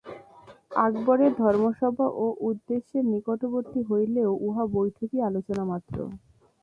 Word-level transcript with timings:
আকবরের 0.77 1.31
ধর্মসভা 1.37 2.07
ঐ 2.17 2.27
উদ্দেশ্যের 2.49 3.03
নিকটবর্তী 3.05 3.79
হইলেও 3.89 4.31
উহা 4.47 4.63
বৈঠকী 4.75 5.17
আলোচনা 5.29 5.63
মাত্র। 5.65 5.95